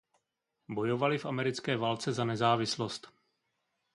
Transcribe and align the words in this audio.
Bojovali 0.69 1.17
v 1.19 1.25
Americké 1.25 1.77
válce 1.77 2.13
za 2.13 2.25
nezávislost. 2.25 3.13